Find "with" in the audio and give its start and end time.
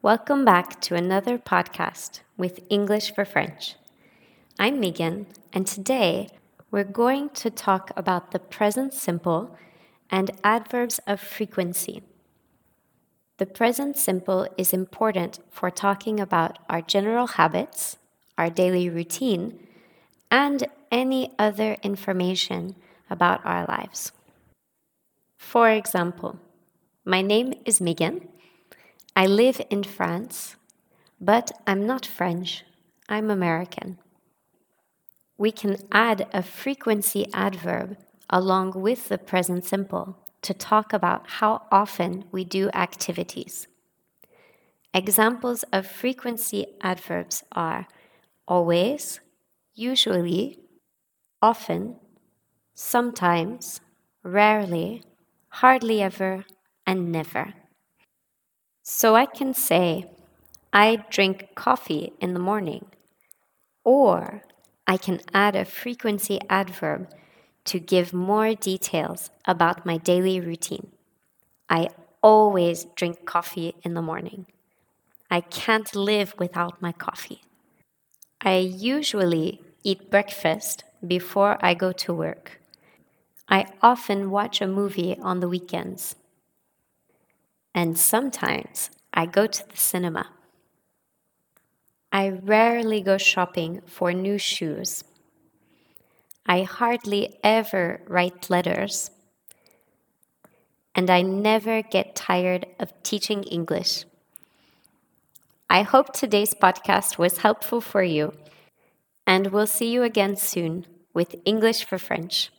2.36-2.60, 38.80-39.08, 111.12-111.36